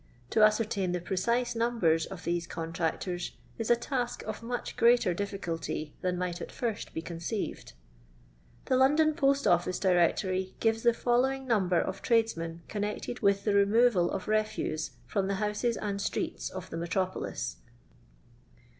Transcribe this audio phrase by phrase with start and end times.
[0.31, 5.37] To ascertain the precise numbers of these contractors is a task of much greater diffi
[5.39, 7.73] culty than might at fint be conceived.
[8.65, 14.09] The London Post Office Directory gives the following number of tradesmen connected with the removal
[14.09, 17.57] of refuse from the houses and streets of the metropolis.